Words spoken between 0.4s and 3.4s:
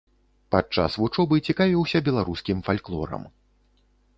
Падчас вучобы цікавіўся беларускім фальклорам.